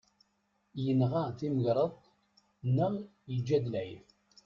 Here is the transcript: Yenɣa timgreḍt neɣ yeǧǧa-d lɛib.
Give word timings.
Yenɣa 0.83 1.23
timgreḍt 1.37 2.01
neɣ 2.75 2.93
yeǧǧa-d 3.31 3.65
lɛib. 3.73 4.05